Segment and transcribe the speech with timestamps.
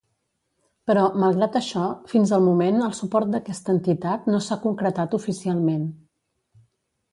[0.91, 5.89] Però, malgrat això, fins al moment el suport d'aquesta entitat no s'ha concretat oficialment.